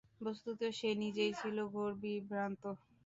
[0.21, 2.63] বস্তুত সে নিজেই ছিল ঘোর বিভ্রান্ত।